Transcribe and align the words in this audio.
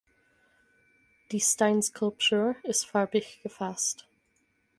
Die 1.31 1.39
Steinskulptur 1.39 2.55
ist 2.63 2.87
farbig 2.87 3.39
gefasst. 3.43 4.07